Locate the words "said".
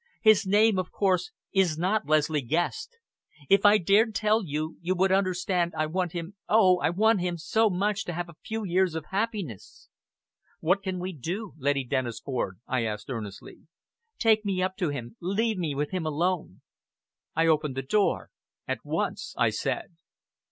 19.51-19.97